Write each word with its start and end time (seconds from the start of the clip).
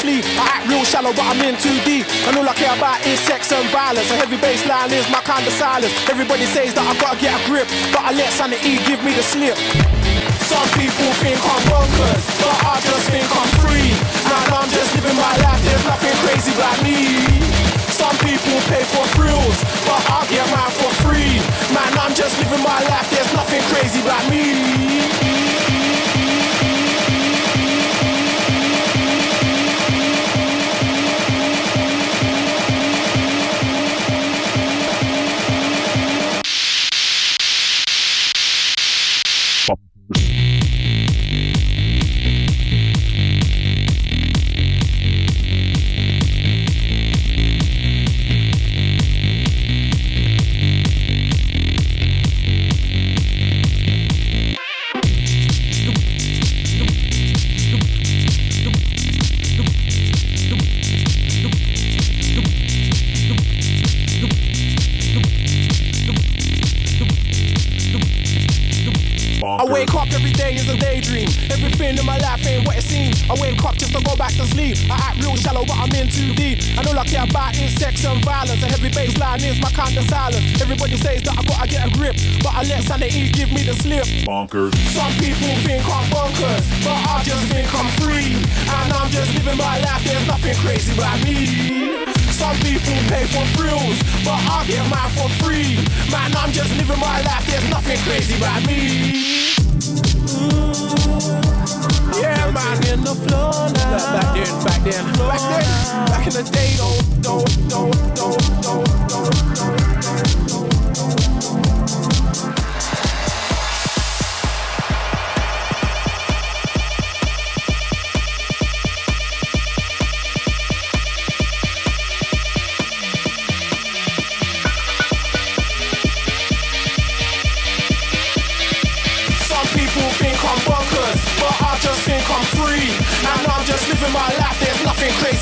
go 0.00 0.08
back 0.08 0.22
to 0.22 0.22
sleep. 0.22 0.24
I 0.38 0.44
act 0.56 0.68
real 0.68 0.84
shallow, 0.84 1.12
but 1.12 1.24
I'm 1.24 1.40
in 1.44 1.56
too 1.60 1.76
deep. 1.84 2.06
And 2.28 2.36
all 2.36 2.48
I 2.48 2.54
care 2.54 2.72
about 2.76 3.04
is 3.06 3.18
sex 3.20 3.52
and 3.52 3.68
violence. 3.70 4.10
A 4.10 4.16
heavy 4.16 4.36
bass 4.40 4.64
line 4.66 4.92
is 4.92 5.04
my 5.10 5.20
kind 5.20 5.46
of 5.46 5.52
silence. 5.52 5.92
Everybody 6.08 6.46
says 6.46 6.74
that 6.74 6.84
I 6.84 6.94
gotta 7.00 7.18
get 7.20 7.36
a 7.36 7.40
grip, 7.46 7.68
but 7.92 8.02
I 8.04 8.12
let 8.12 8.32
sanity 8.32 8.80
give 8.86 9.02
me 9.04 9.12
the 9.12 9.22
slip. 9.22 9.56
Some 10.48 10.68
people 10.74 11.10
think 11.22 11.38
I'm 11.38 11.62
bonkers, 11.70 12.24
but 12.42 12.56
I 12.66 12.76
just 12.82 13.06
think 13.10 13.26
I'm 13.28 13.50
free. 13.62 13.92
Man, 14.26 14.48
I'm 14.50 14.70
just 14.70 14.90
living 14.96 15.16
my 15.16 15.34
life, 15.46 15.60
there's 15.62 15.86
nothing 15.86 16.14
crazy 16.26 16.52
about 16.56 16.78
me. 16.82 16.98
Some 17.94 18.16
people 18.24 18.58
pay 18.72 18.82
for 18.82 19.04
thrills, 19.14 19.58
but 19.86 20.00
I 20.10 20.26
get 20.26 20.46
mine 20.50 20.74
for 20.74 20.90
free. 21.06 21.38
Man, 21.70 21.92
I'm 22.02 22.14
just 22.14 22.34
living 22.42 22.64
my 22.64 22.80
life, 22.90 23.06
there's 23.12 23.30
nothing 23.36 23.62
crazy 23.70 24.00
about 24.02 24.24
me. 24.26 25.29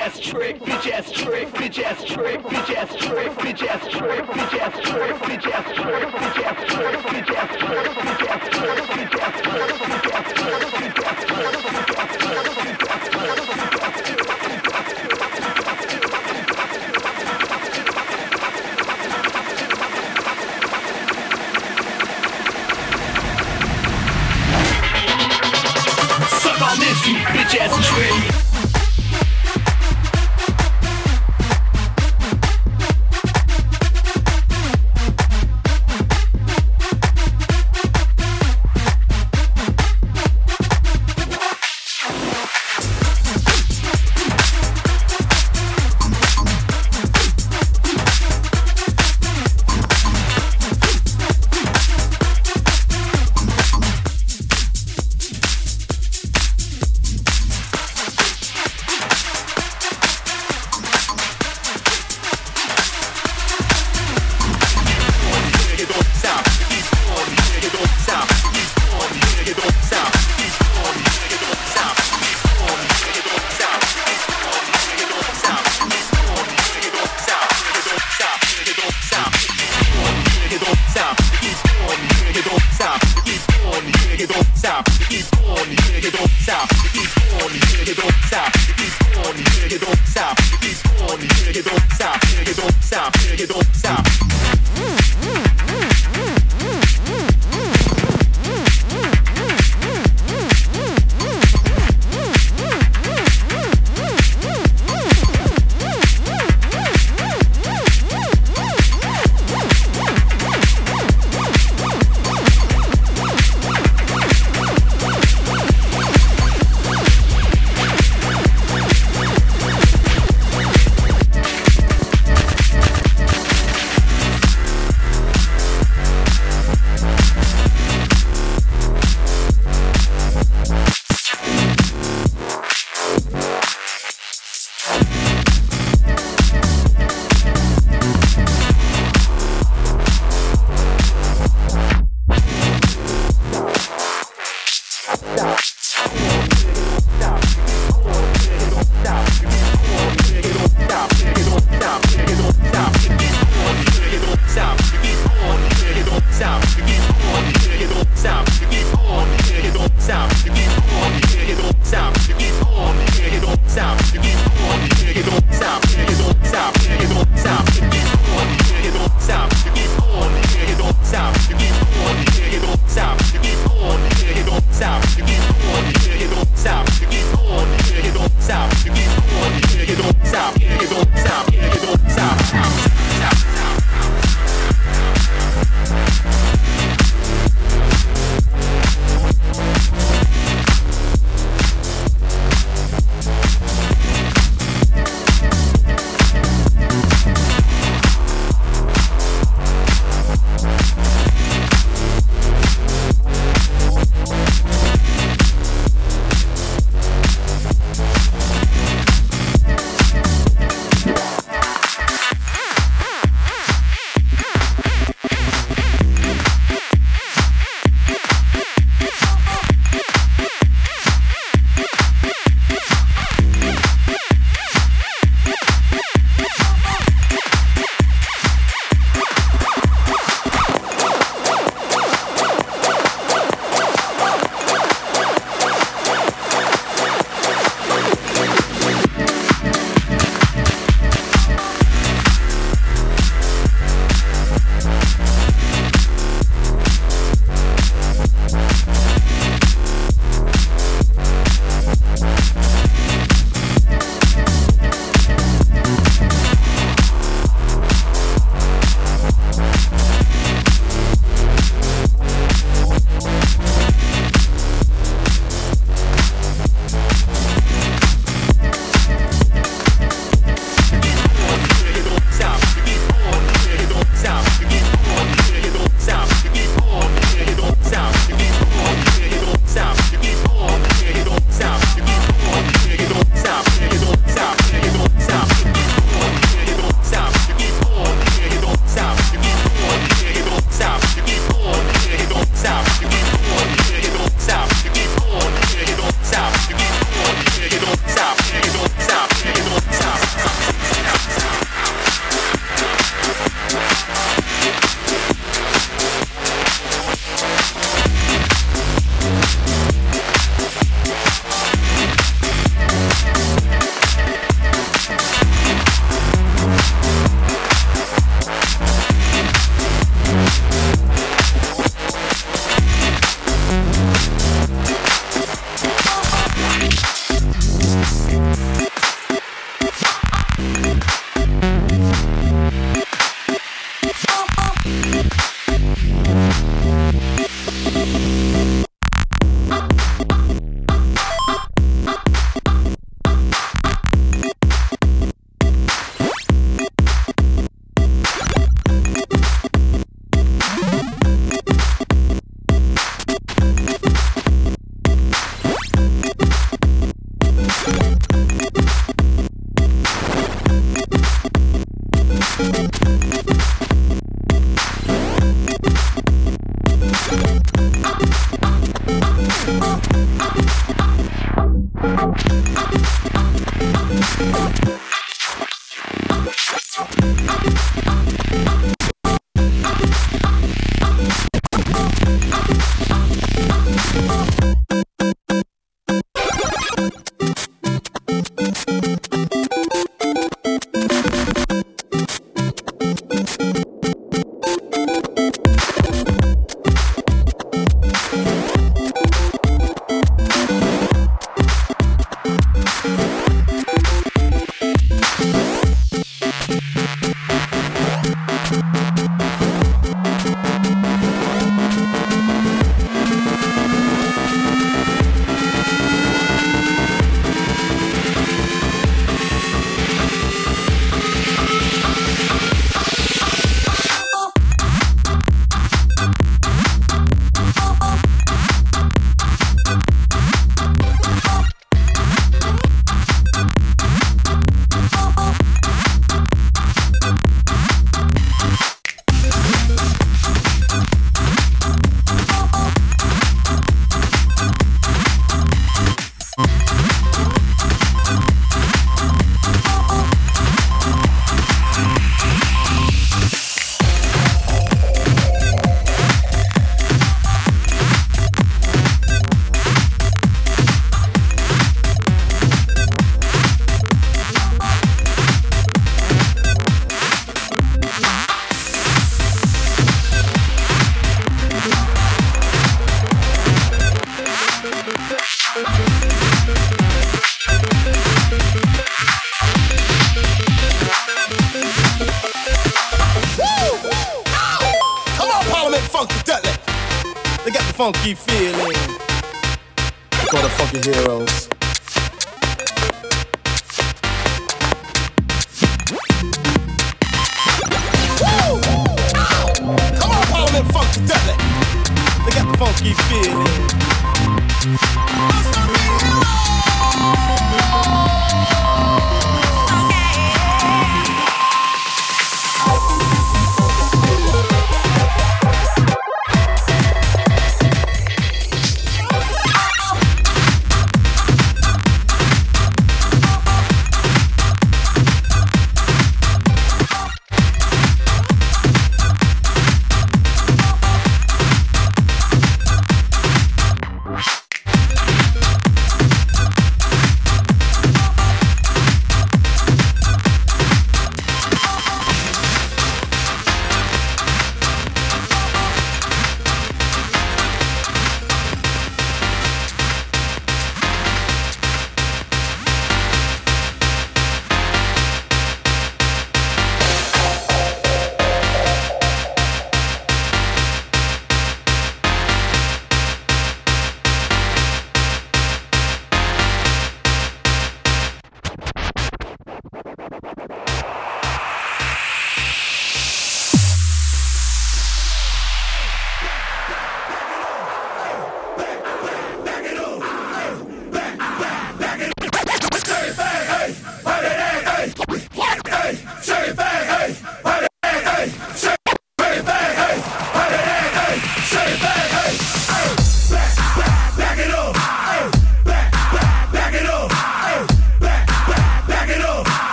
Bitch 0.00 0.06
ass 0.06 0.20
trick, 0.20 0.58
bitch 0.60 0.90
ass 0.92 1.12
trick, 1.12 1.48
bitch 1.48 1.82
ass 1.82 2.04
trick, 2.04 2.39